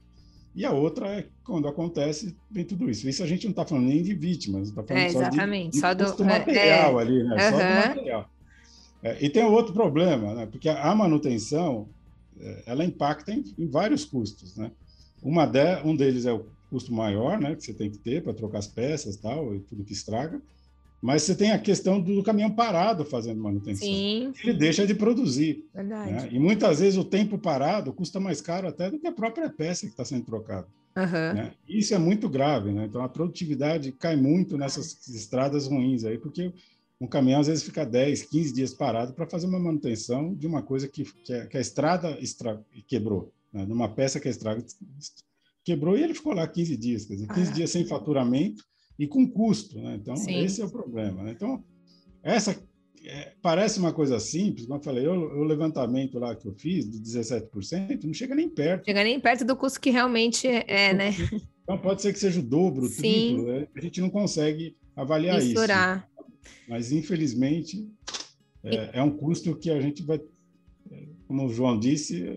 [0.55, 3.09] e a outra é quando acontece, vem tudo isso.
[3.09, 5.79] Isso a gente não está falando nem de vítimas, está falando é, só de, de
[5.79, 7.35] só do, custo material é, ali, né?
[7.35, 7.41] Uhum.
[7.41, 8.31] Só do material.
[9.03, 10.47] É, e tem outro problema, né?
[10.47, 11.89] Porque a manutenção,
[12.39, 14.71] é, ela impacta em, em, vários custos, né?
[15.23, 17.55] Uma de, um deles é o custo maior, né?
[17.57, 20.41] Que você tem que ter para trocar as peças tal, e tudo que estraga.
[21.03, 23.89] Mas você tem a questão do caminhão parado fazendo manutenção.
[23.89, 24.33] Sim.
[24.45, 25.69] Ele deixa de produzir.
[25.75, 26.13] Verdade.
[26.13, 26.29] Né?
[26.31, 29.85] E muitas vezes o tempo parado custa mais caro até do que a própria peça
[29.85, 30.69] que está sendo trocada.
[30.97, 31.35] Uhum.
[31.35, 31.53] Né?
[31.69, 32.85] Isso é muito grave, né?
[32.85, 36.53] Então a produtividade cai muito nessas estradas ruins aí, porque
[37.01, 40.63] um caminhão às vezes fica 10, 15 dias parado para fazer uma manutenção de uma
[40.63, 43.67] coisa que, que, a, que a estrada extra, quebrou, né?
[43.67, 44.65] numa peça que a estrada
[45.65, 47.55] quebrou e ele ficou lá 15 dias, quer dizer, 15 ah.
[47.55, 48.65] dias sem faturamento
[49.03, 49.81] e com custo.
[49.81, 49.97] Né?
[50.01, 50.45] Então, Sim.
[50.45, 51.25] esse é o problema.
[51.25, 51.33] Né?
[51.33, 51.65] Então,
[52.23, 52.57] essa
[53.05, 57.01] é, parece uma coisa simples, como eu falei, o, levantamento lá que eu fiz, de
[57.01, 58.85] 17%, não chega nem perto.
[58.85, 61.11] Chega nem perto do custo que realmente é, né?
[61.65, 63.69] Então, pode ser que seja o dobro, o triplo, né?
[63.75, 66.09] a gente não consegue avaliar Misturar.
[66.17, 66.57] isso.
[66.69, 67.89] Mas, infelizmente,
[68.65, 70.21] é, é, um custo que a gente vai,
[71.27, 72.37] como o João disse,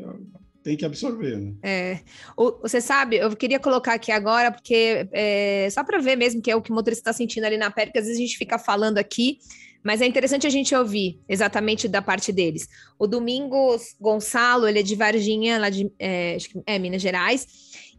[0.65, 1.37] tem que absorver.
[1.37, 1.53] Né?
[1.61, 1.99] É.
[2.35, 6.49] O, você sabe, eu queria colocar aqui agora, porque é, só para ver mesmo que
[6.49, 8.35] é o que o motorista está sentindo ali na pele, porque às vezes a gente
[8.35, 9.37] fica falando aqui,
[9.85, 12.67] mas é interessante a gente ouvir exatamente da parte deles.
[12.97, 17.45] O Domingos Gonçalo, ele é de Varginha, lá de é, é Minas Gerais,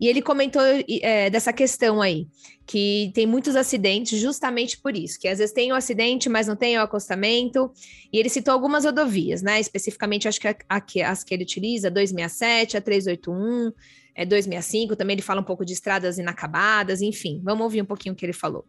[0.01, 0.61] e ele comentou
[1.01, 2.27] é, dessa questão aí,
[2.67, 6.49] que tem muitos acidentes justamente por isso, que às vezes tem o um acidente, mas
[6.49, 7.71] não tem o acostamento,
[8.13, 9.61] e ele citou algumas rodovias, né?
[9.61, 13.73] Especificamente, acho que a, a, as que ele utiliza, 267, a 381,
[14.13, 18.13] é 265, também ele fala um pouco de estradas inacabadas, enfim, vamos ouvir um pouquinho
[18.13, 18.67] o que ele falou.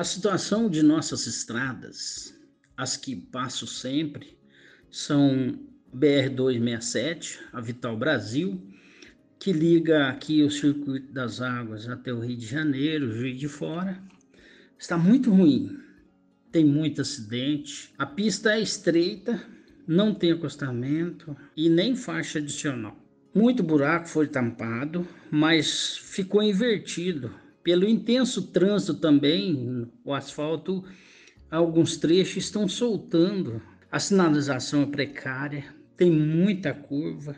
[0.00, 2.34] A situação de nossas estradas,
[2.74, 4.34] as que passo sempre,
[4.90, 5.60] são
[5.94, 8.58] BR-267, a Vital Brasil,
[9.38, 14.02] que liga aqui o circuito das águas até o Rio de Janeiro, Juiz de Fora,
[14.78, 15.78] está muito ruim.
[16.50, 19.46] Tem muito acidente, a pista é estreita,
[19.86, 22.96] não tem acostamento e nem faixa adicional.
[23.34, 27.30] Muito buraco foi tampado, mas ficou invertido.
[27.62, 30.84] Pelo intenso trânsito também, o asfalto,
[31.50, 33.60] alguns trechos estão soltando.
[33.90, 35.64] A sinalização é precária,
[35.96, 37.36] tem muita curva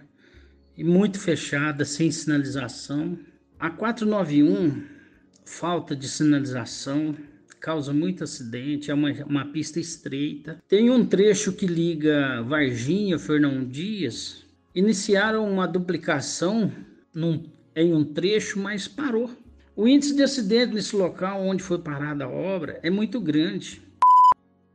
[0.76, 3.18] e muito fechada, sem sinalização.
[3.58, 4.82] A 491,
[5.44, 7.16] falta de sinalização,
[7.62, 10.60] causa muito acidente, é uma, uma pista estreita.
[10.68, 16.72] Tem um trecho que liga Varginha, Fernão Dias, iniciaram uma duplicação
[17.14, 19.30] num, em um trecho, mas parou.
[19.74, 23.82] O índice de acidente nesse local onde foi parada a obra é muito grande.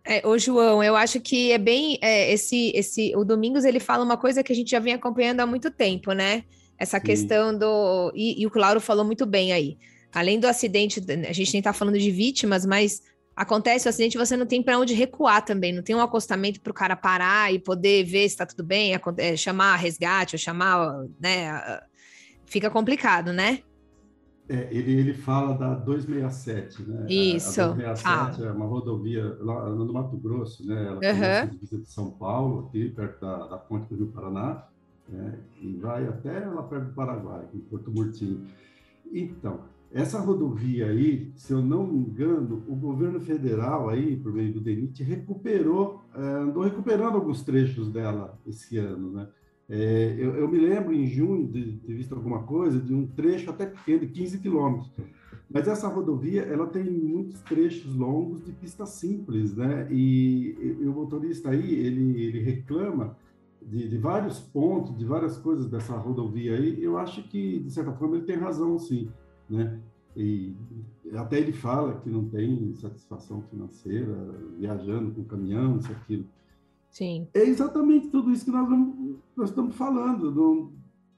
[0.03, 4.03] É, ô João, eu acho que é bem é, esse, esse, o Domingos ele fala
[4.03, 6.45] uma coisa que a gente já vem acompanhando há muito tempo, né?
[6.79, 7.05] Essa Sim.
[7.05, 9.77] questão do e, e, o Claro falou muito bem aí.
[10.13, 13.03] Além do acidente, a gente nem está falando de vítimas, mas
[13.35, 16.71] acontece o acidente, você não tem para onde recuar também, não tem um acostamento para
[16.71, 21.05] o cara parar e poder ver se está tudo bem, é, chamar resgate ou chamar,
[21.19, 21.81] né?
[22.45, 23.59] Fica complicado, né?
[24.49, 27.05] É, ele, ele fala da 267, né?
[27.09, 27.61] Isso.
[27.61, 28.45] A, 267 ah.
[28.45, 30.87] é uma rodovia lá no Mato Grosso, né?
[30.87, 31.79] Ela uhum.
[31.79, 34.65] de São Paulo, aqui perto da, da ponte do Rio Paraná,
[35.09, 35.37] né?
[35.61, 38.45] e vai até lá perto do Paraguai, em Porto Murtinho.
[39.11, 44.53] Então, essa rodovia aí, se eu não me engano, o governo federal aí, por meio
[44.53, 49.27] do DENIT, recuperou, é, andou recuperando alguns trechos dela esse ano, né?
[49.69, 53.49] É, eu, eu, me lembro em junho de ter visto alguma coisa de um trecho
[53.49, 54.91] até pequeno, de 15 quilômetros.
[55.49, 59.87] Mas essa rodovia, ela tem muitos trechos longos de pista simples, né?
[59.91, 63.17] E, e o motorista aí, ele, ele reclama
[63.61, 66.81] de, de, vários pontos, de várias coisas dessa rodovia aí.
[66.81, 69.09] Eu acho que, de certa forma, ele tem razão, sim,
[69.49, 69.79] né?
[70.15, 70.55] E
[71.13, 74.13] até ele fala que não tem satisfação financeira
[74.57, 76.25] viajando com caminhão, isso, aquilo.
[76.97, 77.27] Sim.
[77.31, 80.73] É exatamente tudo isso que nós, vamos, nós estamos falando.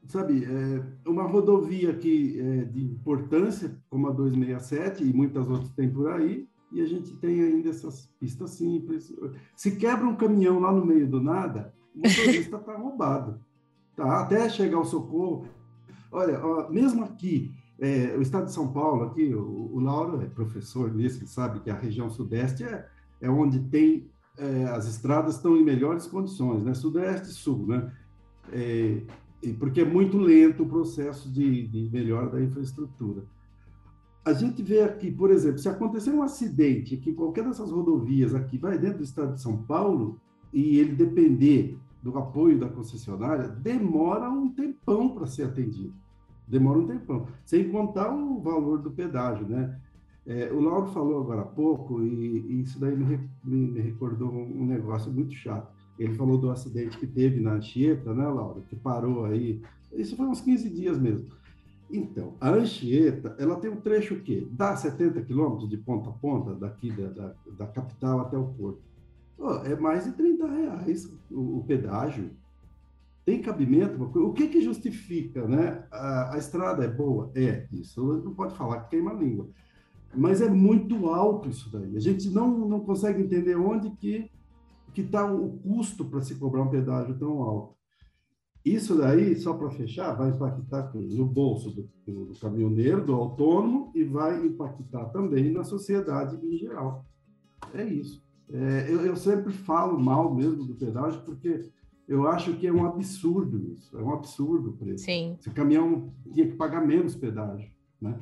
[0.09, 5.89] sabe, é uma rodovia que é de importância, como a 267 e muitas outras tem
[5.89, 9.15] por aí, e a gente tem ainda essas pistas simples.
[9.55, 13.39] Se quebra um caminhão lá no meio do nada, o motorista está roubado.
[13.95, 14.19] Tá?
[14.19, 15.45] Até chegar o socorro.
[16.11, 20.25] Olha, ó, mesmo aqui, é, o estado de São Paulo, aqui, o, o Lauro é
[20.25, 22.85] professor nisso, ele sabe que a região sudeste é,
[23.21, 26.73] é onde tem é, as estradas estão em melhores condições, né?
[26.73, 27.91] Sudeste e sul, né?
[28.51, 29.01] É,
[29.59, 33.23] porque é muito lento o processo de, de melhora da infraestrutura.
[34.25, 38.57] A gente vê aqui, por exemplo, se acontecer um acidente que qualquer dessas rodovias aqui
[38.57, 40.19] vai dentro do estado de São Paulo
[40.53, 45.93] e ele depender do apoio da concessionária, demora um tempão para ser atendido.
[46.47, 47.27] Demora um tempão.
[47.43, 49.77] Sem contar o valor do pedágio, né?
[50.29, 54.31] É, o Lauro falou agora há pouco, e, e isso daí me, me, me, recordou
[54.31, 55.73] um negócio muito chato.
[55.97, 58.61] Ele falou do acidente que teve na Anchieta, né, Lauro?
[58.69, 59.59] Que parou aí.
[59.91, 61.25] Isso foi uns 15 dias mesmo.
[61.89, 66.53] Então, a Anchieta, ela tem um trecho que dá 70 quilômetros de ponta a ponta,
[66.53, 68.83] daqui da, da, da capital até o porto.
[69.35, 72.29] Oh, é mais de 30 reais o, o pedágio.
[73.25, 73.99] Tem cabimento?
[74.03, 75.83] O que que justifica, né?
[75.91, 77.31] A, a, estrada é boa?
[77.33, 79.49] É, isso não pode falar que queima a língua.
[80.15, 81.95] Mas é muito alto isso daí.
[81.95, 84.29] A gente não, não consegue entender onde que
[84.93, 87.75] que está o custo para se cobrar um pedágio tão alto.
[88.63, 94.03] Isso daí, só para fechar, vai impactar no bolso do, do, caminhoneiro, do autônomo, e
[94.03, 97.05] vai impactar também na sociedade em geral.
[97.73, 98.21] É isso.
[98.51, 101.69] É, eu, eu, sempre falo mal mesmo do pedágio, porque
[102.07, 103.97] eu acho que é um absurdo isso.
[103.97, 105.05] É um absurdo o preço.
[105.05, 105.37] Sim.
[105.39, 108.19] Se o caminhão tinha que pagar menos pedágio, né?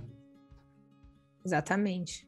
[1.47, 2.27] Exatamente.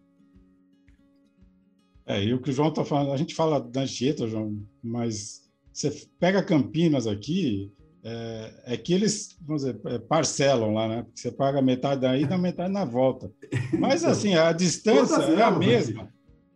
[2.05, 5.41] É, e o que o João está falando, a gente fala da Anchieta, João, mas
[5.73, 7.69] você pega Campinas aqui,
[8.01, 11.03] é, é, que eles, vamos dizer, é, parcelam lá, né?
[11.03, 13.29] Porque você paga metade daí e metade na volta.
[13.77, 16.09] Mas, então, assim, a distância é a mesma.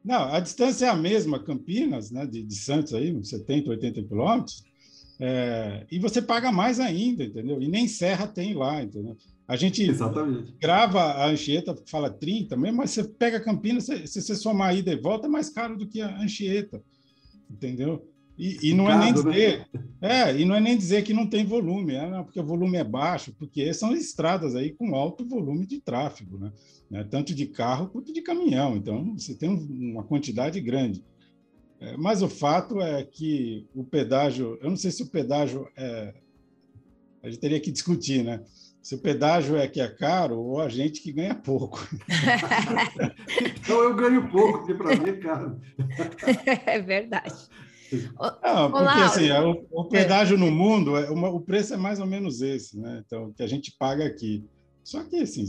[0.04, 4.64] Não, a distância é a mesma, Campinas, né, de, de Santos aí, 70, 80 quilômetros,
[5.20, 7.62] é, e você paga mais ainda, entendeu?
[7.62, 9.18] E nem serra tem lá, entendeu?
[9.48, 10.54] A gente Exatamente.
[10.60, 14.74] grava a Anchieta, fala 30 mesmo, mas você pega Campinas, se, se você somar a
[14.74, 16.82] ida e volta, é mais caro do que a Anchieta,
[17.50, 18.08] entendeu?
[18.38, 19.14] E, e não é nem né?
[19.14, 19.68] dizer,
[20.02, 20.32] né?
[20.32, 22.84] é, e não é nem dizer que não tem volume, é, porque o volume é
[22.84, 26.52] baixo, porque são estradas aí com alto volume de tráfego, né?
[26.90, 27.04] né?
[27.04, 28.76] Tanto de carro quanto de caminhão.
[28.76, 31.04] Então você tem uma quantidade grande.
[31.80, 36.14] É, mas o fato é que o pedágio, eu não sei se o pedágio é,
[37.22, 38.42] a gente teria que discutir, né?
[38.84, 41.88] Se o pedágio é que é caro ou a gente que ganha pouco.
[43.42, 45.62] então eu ganho pouco, porque para mim é caro.
[46.66, 47.34] é verdade.
[47.94, 50.40] Não, porque Olá, assim, o, o, pedágio é.
[50.40, 53.02] no mundo, é uma, o preço é mais ou menos esse, né?
[53.06, 54.44] Então, que a gente paga aqui.
[54.84, 55.46] Só que, assim,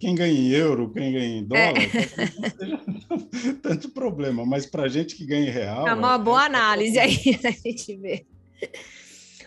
[0.00, 2.40] quem ganha em euro, quem ganha em dólar, é.
[2.40, 5.86] não seja tanto problema, mas para a gente que ganha em real.
[5.86, 8.26] É uma é, boa análise aí, a gente vê.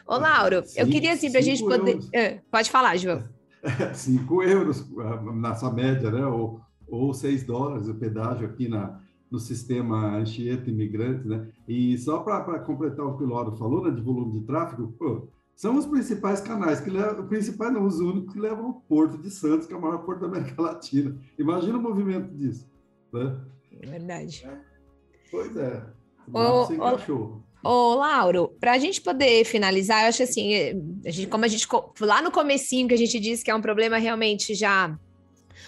[0.10, 1.92] Ô, Lauro, eu queria, assim, para a gente poder.
[1.92, 2.10] Euros.
[2.12, 3.24] É, pode falar, João.
[3.94, 4.84] Cinco euros
[5.36, 6.26] nessa média, né?
[6.26, 11.48] Ou, ou seis dólares o pedágio aqui na, no sistema Anchieta Imigrantes, né?
[11.68, 15.28] E só para completar o que o Lauro falou, né, de volume de tráfego, pô,
[15.56, 19.30] são os principais canais que levam, principais não, os únicos que levam ao Porto de
[19.30, 21.16] Santos, que é o maior porto da América Latina.
[21.38, 22.68] Imagina o movimento disso,
[23.14, 23.40] né?
[23.80, 24.44] É verdade.
[24.44, 24.58] É.
[25.30, 25.86] Pois é.
[26.28, 27.44] Você encaixou.
[27.64, 31.48] Ô, Lauro, para a gente poder finalizar, eu acho assim, eh, a gente, como a
[31.48, 31.68] gente
[32.00, 34.98] lá no comecinho que a gente disse que é um problema realmente já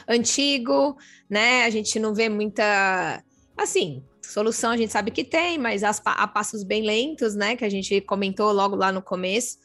[0.08, 0.96] antigo,
[1.30, 1.66] né?
[1.66, 3.22] A gente não vê muita
[3.62, 7.56] Assim, solução a gente sabe que tem, mas a passos bem lentos, né?
[7.56, 9.60] Que a gente comentou logo lá no começo.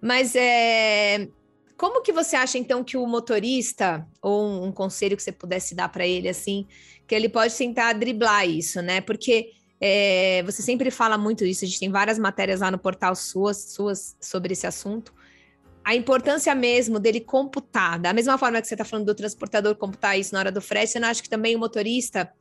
[0.00, 1.28] Mas é,
[1.76, 5.74] como que você acha então que o motorista, ou um, um conselho que você pudesse
[5.74, 6.66] dar para ele, assim,
[7.06, 9.02] que ele pode tentar driblar isso, né?
[9.02, 9.52] Porque
[9.86, 13.72] é, você sempre fala muito isso, a gente tem várias matérias lá no portal suas,
[13.72, 15.12] suas sobre esse assunto.
[15.84, 20.18] A importância mesmo dele computar, da mesma forma que você está falando do transportador computar
[20.18, 22.32] isso na hora do frete, você não acha que também o motorista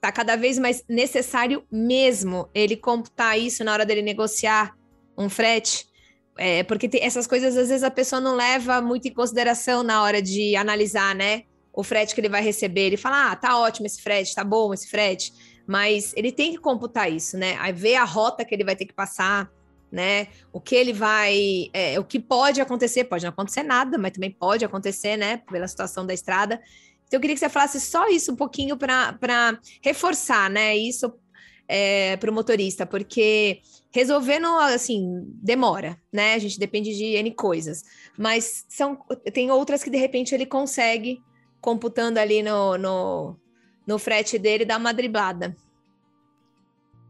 [0.00, 4.76] Tá cada vez mais necessário mesmo ele computar isso na hora dele negociar
[5.16, 5.88] um frete.
[6.36, 10.02] É, porque tem essas coisas, às vezes, a pessoa não leva muito em consideração na
[10.04, 11.42] hora de analisar, né?
[11.72, 12.82] O frete que ele vai receber.
[12.82, 15.32] Ele fala, ah, tá ótimo esse frete, tá bom esse frete.
[15.68, 17.58] Mas ele tem que computar isso, né?
[17.60, 19.52] Aí ver a rota que ele vai ter que passar,
[19.92, 20.28] né?
[20.50, 21.68] O que ele vai.
[21.74, 25.42] É, o que pode acontecer, pode não acontecer nada, mas também pode acontecer, né?
[25.50, 26.58] Pela situação da estrada.
[27.06, 30.74] Então, eu queria que você falasse só isso um pouquinho para reforçar, né?
[30.74, 31.12] Isso
[31.68, 36.32] é, para o motorista, porque resolvendo, assim, demora, né?
[36.32, 37.82] A gente depende de N coisas.
[38.16, 38.98] Mas são,
[39.34, 41.20] tem outras que, de repente, ele consegue,
[41.60, 43.36] computando ali no, no,
[43.88, 45.56] no frete dele, dar uma driblada.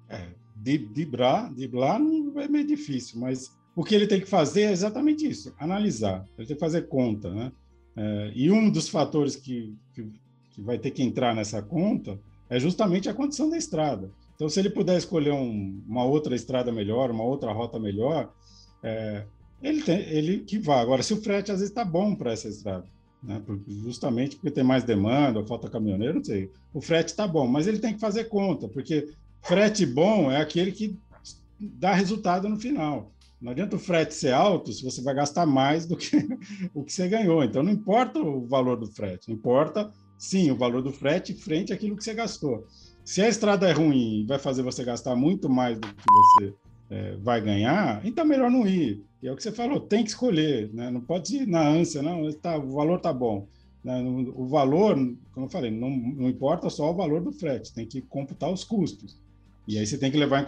[0.08, 2.00] É, driblar, driblar
[2.36, 6.24] é meio difícil, mas o que ele tem que fazer é exatamente isso, analisar.
[6.38, 7.50] Ele tem que fazer conta, né?
[7.96, 10.06] É, e um dos fatores que, que,
[10.50, 12.16] que vai ter que entrar nessa conta
[12.48, 14.08] é justamente a condição da estrada.
[14.36, 18.32] Então, se ele puder escolher um, uma outra estrada melhor, uma outra rota melhor,
[18.84, 19.24] é,
[19.60, 20.80] ele, tem, ele que vá.
[20.80, 22.86] Agora, se o frete às vezes está bom para essa estrada,
[23.22, 23.42] né?
[23.66, 26.50] justamente porque tem mais demanda, falta caminhoneiro, não sei.
[26.72, 29.08] O frete está bom, mas ele tem que fazer conta, porque
[29.42, 30.98] frete bom é aquele que
[31.58, 33.12] dá resultado no final.
[33.40, 36.16] Não adianta o frete ser alto se você vai gastar mais do que
[36.74, 37.42] o que você ganhou.
[37.44, 41.96] Então, não importa o valor do frete, importa, sim, o valor do frete frente àquilo
[41.96, 42.66] que você gastou.
[43.04, 46.54] Se a estrada é ruim e vai fazer você gastar muito mais do que você
[46.90, 49.04] é, vai ganhar, então é melhor não ir.
[49.22, 50.90] E é o que você falou, tem que escolher, né?
[50.90, 53.48] não pode ir na ânsia, não, tá, o valor tá bom.
[53.82, 54.00] Né?
[54.34, 54.94] O valor,
[55.32, 58.62] como eu falei, não, não importa só o valor do frete, tem que computar os
[58.64, 59.18] custos.
[59.66, 60.46] E aí você tem que levar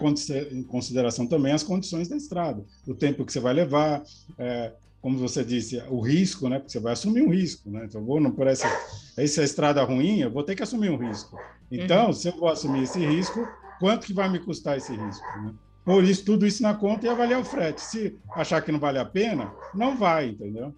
[0.51, 4.01] em consideração também as condições da estrada, o tempo que você vai levar,
[4.37, 6.57] é, como você disse, o risco, né?
[6.57, 7.85] Porque você vai assumir um risco, né?
[7.85, 8.67] Então, vou não por essa,
[9.15, 11.37] essa estrada ruim, eu vou ter que assumir um risco.
[11.71, 12.13] Então, uhum.
[12.13, 13.47] se eu vou assumir esse risco,
[13.79, 15.25] quanto que vai me custar esse risco?
[15.43, 15.53] Né?
[15.83, 17.81] Por isso, tudo isso na conta e avaliar o frete.
[17.81, 20.73] Se achar que não vale a pena, não vai, entendeu?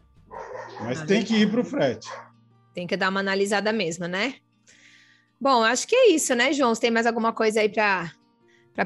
[0.82, 2.10] Mas ah, tem que ir para o frete.
[2.74, 4.36] Tem que dar uma analisada mesmo, né?
[5.40, 6.74] Bom, acho que é isso, né, João?
[6.74, 8.14] Você tem mais alguma coisa aí para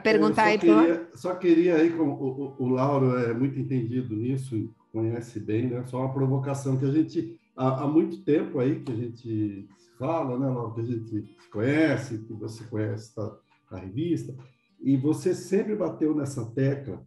[0.02, 4.74] perguntar aí para Só queria aí, como o, o, o Lauro é muito entendido nisso,
[4.92, 5.84] conhece bem, né?
[5.86, 10.38] Só uma provocação que a gente há, há muito tempo aí que a gente fala,
[10.38, 14.34] né, Laura, que a gente conhece, que você conhece a, a revista,
[14.80, 17.06] e você sempre bateu nessa tecla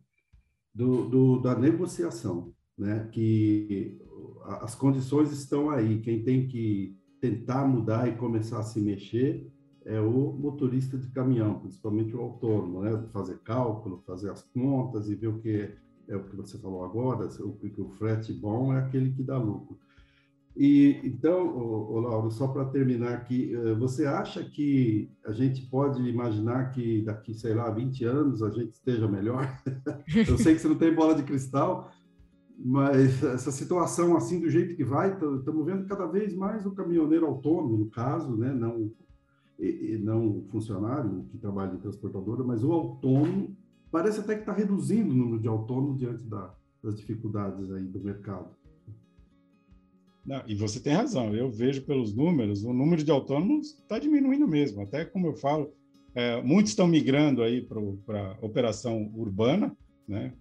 [0.75, 3.09] do, do, da negociação, né?
[3.13, 3.99] Que
[4.63, 9.51] as condições estão aí, quem tem que tentar mudar e começar a se mexer
[9.85, 13.03] é o motorista de caminhão, principalmente o autônomo, né?
[13.13, 15.75] Fazer cálculo, fazer as contas e ver o que
[16.09, 19.39] é o que você falou agora, o que o frete bom é aquele que dá
[19.39, 19.79] lucro.
[20.57, 25.63] E então, ô, ô Lauro, só para terminar aqui, eh, você acha que a gente
[25.67, 29.47] pode imaginar que daqui, sei lá, 20 anos a gente esteja melhor?
[30.29, 31.91] Eu sei que você não tem bola de cristal,
[32.59, 37.27] mas essa situação assim do jeito que vai, estamos vendo cada vez mais o caminhoneiro
[37.27, 38.91] autônomo, no caso, né, não
[39.61, 43.57] e, não funcionário que trabalha em transportadora, mas o autônomo
[43.91, 48.01] parece até que está reduzindo o número de autônomos diante da, das dificuldades aí do
[48.01, 48.49] mercado.
[50.25, 54.47] Não, e você tem razão, eu vejo pelos números, o número de autônomos está diminuindo
[54.47, 54.83] mesmo.
[54.83, 55.73] Até como eu falo,
[56.15, 60.33] é, muitos estão migrando aí para operação urbana, né?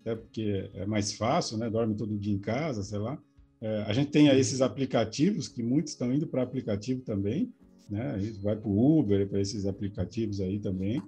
[0.00, 1.70] Até porque é mais fácil, né?
[1.70, 3.18] Dorme todo dia em casa, sei lá.
[3.60, 7.52] É, a gente tem esses aplicativos, que muitos estão indo para aplicativo também,
[7.88, 8.18] né?
[8.42, 11.02] Vai para o Uber, para esses aplicativos aí também.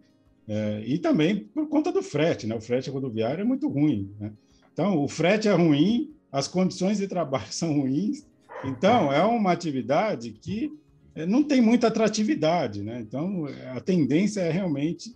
[0.47, 2.55] É, e também por conta do frete, né?
[2.55, 4.33] O frete rodoviário é muito ruim, né?
[4.73, 8.27] Então, o frete é ruim, as condições de trabalho são ruins.
[8.65, 10.73] Então, é uma atividade que
[11.15, 13.01] eh, não tem muita atratividade, né?
[13.01, 15.15] Então, a tendência é realmente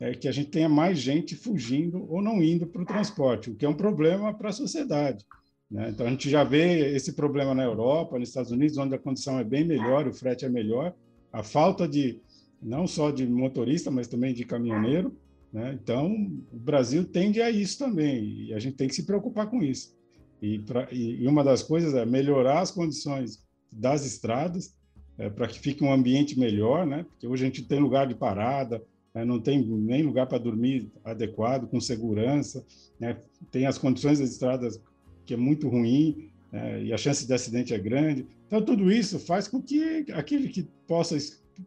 [0.00, 3.54] é que a gente tenha mais gente fugindo ou não indo para o transporte, o
[3.54, 5.24] que é um problema para a sociedade.
[5.70, 5.90] Né?
[5.90, 9.38] Então, a gente já vê esse problema na Europa, nos Estados Unidos, onde a condição
[9.38, 10.94] é bem melhor, o frete é melhor,
[11.32, 12.20] a falta de,
[12.62, 15.16] não só de motorista, mas também de caminhoneiro.
[15.52, 15.76] Né?
[15.82, 16.12] Então,
[16.52, 19.96] o Brasil tende a isso também, e a gente tem que se preocupar com isso.
[20.40, 24.74] E, pra, e, uma das coisas é melhorar as condições das estradas
[25.16, 27.04] é, para que fique um ambiente melhor, né?
[27.04, 28.82] Porque hoje a gente tem lugar de parada,
[29.14, 29.24] né?
[29.24, 32.64] não tem nem lugar para dormir adequado, com segurança,
[33.00, 33.18] né?
[33.50, 34.80] Tem as condições das estradas
[35.26, 36.84] que é muito ruim né?
[36.84, 38.26] e a chance de acidente é grande.
[38.46, 41.16] Então tudo isso faz com que aquele que possa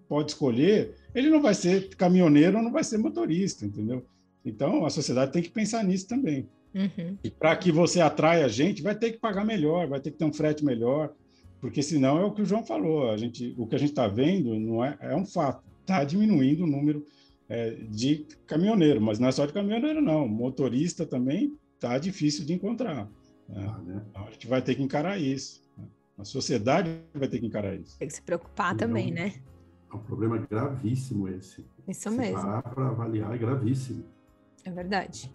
[0.07, 4.05] pode escolher, ele não vai ser caminhoneiro, não vai ser motorista, entendeu?
[4.45, 6.47] Então a sociedade tem que pensar nisso também.
[6.73, 7.17] Uhum.
[7.23, 10.25] E para que você atraia gente, vai ter que pagar melhor, vai ter que ter
[10.25, 11.13] um frete melhor,
[11.59, 13.11] porque senão é o que o João falou.
[13.11, 15.63] A gente, o que a gente está vendo não é, é um fato.
[15.81, 17.05] Está diminuindo o número
[17.49, 20.27] é, de caminhoneiro, mas não é só de caminhoneiro, não.
[20.27, 23.09] Motorista também está difícil de encontrar.
[23.47, 23.67] Né?
[23.67, 24.05] Ah, né?
[24.09, 25.61] Então, a gente vai ter que encarar isso.
[25.77, 25.85] Né?
[26.17, 27.99] A sociedade vai ter que encarar isso.
[27.99, 29.33] Tem que se preocupar então, também, né?
[29.91, 31.65] É um problema gravíssimo esse.
[31.87, 32.41] Isso se mesmo.
[32.41, 34.05] Parar para avaliar é gravíssimo.
[34.63, 35.29] É verdade.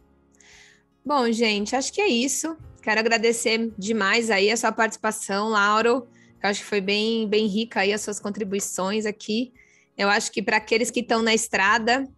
[1.06, 2.56] Bom, gente, acho que é isso.
[2.82, 6.08] Quero agradecer demais aí a sua participação, Lauro.
[6.42, 9.52] Eu acho que foi bem, bem rica aí as suas contribuições aqui.
[9.96, 12.08] Eu acho que para aqueles que estão na estrada,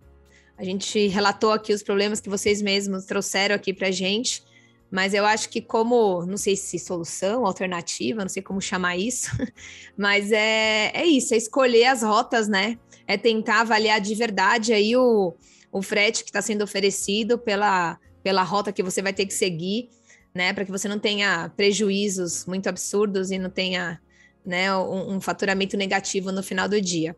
[0.57, 4.43] A gente relatou aqui os problemas que vocês mesmos trouxeram aqui para gente,
[4.91, 9.30] mas eu acho que como, não sei se solução, alternativa, não sei como chamar isso,
[9.97, 12.78] mas é, é isso, é escolher as rotas, né?
[13.07, 15.36] É tentar avaliar de verdade aí o,
[15.70, 19.89] o frete que está sendo oferecido pela, pela rota que você vai ter que seguir,
[20.35, 20.53] né?
[20.53, 24.01] Para que você não tenha prejuízos muito absurdos e não tenha
[24.45, 27.16] né, um, um faturamento negativo no final do dia.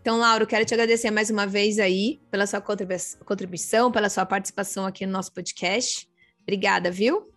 [0.00, 4.84] Então, Lauro, quero te agradecer mais uma vez aí pela sua contribuição, pela sua participação
[4.84, 6.08] aqui no nosso podcast.
[6.42, 7.31] Obrigada, viu?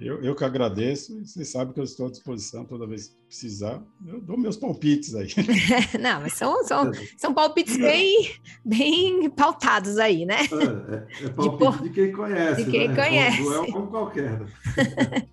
[0.00, 1.22] Eu, eu que agradeço.
[1.24, 3.82] Vocês sabem que eu estou à disposição toda vez que precisar.
[4.06, 5.28] Eu dou meus palpites aí.
[6.00, 8.30] Não, mas são, são, são palpites bem,
[8.64, 10.38] bem pautados aí, né?
[10.40, 12.64] É, é, é palpite de, de, quem conhece.
[12.64, 12.94] De quem né?
[12.94, 13.42] conhece.
[13.42, 14.40] Não é como qualquer.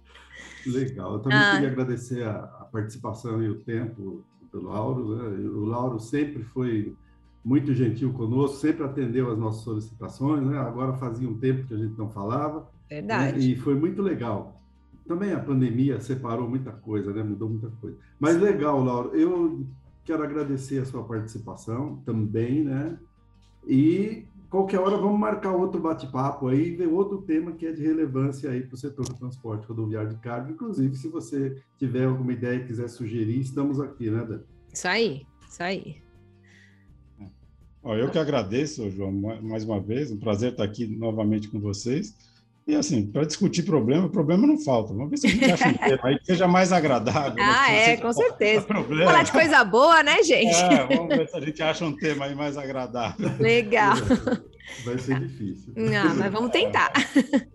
[0.68, 1.14] Legal.
[1.14, 1.52] Eu também ah.
[1.54, 5.16] queria agradecer a, a participação e o tempo do Lauro.
[5.16, 5.50] Né?
[5.50, 6.94] O Lauro sempre foi
[7.44, 10.46] muito gentil conosco, sempre atendeu as nossas solicitações.
[10.46, 10.58] Né?
[10.58, 12.68] Agora fazia um tempo que a gente não falava.
[12.90, 13.52] Verdade.
[13.52, 14.62] E foi muito legal.
[15.08, 17.24] Também a pandemia separou muita coisa, né?
[17.24, 17.98] mudou muita coisa.
[18.20, 19.16] Mas legal, Lauro.
[19.16, 19.66] Eu
[20.04, 22.98] quero agradecer a sua participação também, né?
[23.66, 28.50] E qualquer hora vamos marcar outro bate-papo aí, ver outro tema que é de relevância
[28.50, 30.52] aí para o setor do transporte rodoviário de carga.
[30.52, 34.44] Inclusive, se você tiver alguma ideia e quiser sugerir, estamos aqui, né, Dani?
[34.74, 36.02] Isso aí, isso aí.
[37.84, 39.12] eu que agradeço, João,
[39.42, 42.16] mais uma vez, um prazer estar aqui novamente com vocês.
[42.68, 44.94] E assim, para discutir problema, problema não falta.
[44.94, 47.36] Vamos ver se a gente acha um tema aí que seja mais agradável.
[47.36, 47.42] Né?
[47.42, 47.94] Ah, né?
[47.94, 48.68] é, com certeza.
[48.68, 50.56] Falar de coisa boa, né, gente?
[50.56, 53.32] É, vamos ver se a gente acha um tema aí mais agradável.
[53.40, 53.96] Legal.
[54.84, 55.74] Vai ser difícil.
[55.78, 56.92] Não, mas vamos tentar.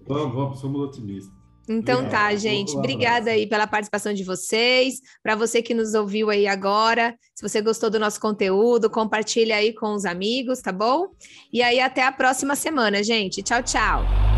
[0.06, 1.42] Vamos, vamos, somos otimistas.
[1.68, 2.74] Então tá, gente.
[2.74, 4.94] Obrigada aí pela participação de vocês.
[5.22, 9.74] Para você que nos ouviu aí agora, se você gostou do nosso conteúdo, compartilha aí
[9.74, 11.08] com os amigos, tá bom?
[11.52, 13.42] E aí até a próxima semana, gente.
[13.42, 14.31] Tchau, tchau.